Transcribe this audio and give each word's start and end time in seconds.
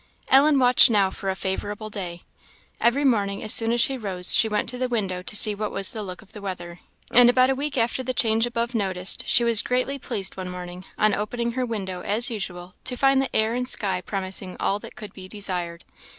Ellen 0.29 0.57
watched 0.57 0.89
now 0.89 1.11
for 1.11 1.29
a 1.29 1.35
favourable 1.35 1.91
day. 1.91 2.23
Every 2.79 3.03
morning 3.03 3.43
as 3.43 3.53
soon 3.53 3.71
as 3.71 3.81
she 3.81 3.99
rose, 3.99 4.33
she 4.33 4.49
went 4.49 4.67
to 4.69 4.79
the 4.79 4.89
window 4.89 5.21
to 5.21 5.35
see 5.35 5.53
what 5.53 5.69
was 5.71 5.91
the 5.93 6.01
look 6.01 6.23
of 6.23 6.33
the 6.33 6.41
weather; 6.41 6.79
and 7.13 7.29
about 7.29 7.51
a 7.51 7.55
week 7.55 7.77
after 7.77 8.01
the 8.01 8.11
change 8.11 8.47
above 8.47 8.73
noticed, 8.73 9.21
she 9.27 9.43
was 9.43 9.61
greatly 9.61 9.99
pleased 9.99 10.37
one 10.37 10.49
morning, 10.49 10.85
on 10.97 11.13
opening 11.13 11.51
her 11.51 11.67
window, 11.67 12.01
as 12.01 12.31
usual, 12.31 12.73
to 12.85 12.95
find 12.97 13.21
the 13.21 13.35
air 13.35 13.53
and 13.53 13.67
sky 13.69 14.01
promising 14.01 14.57
all 14.59 14.79
that 14.79 14.95
could 14.95 15.13
be 15.13 15.27
desired. 15.27 15.85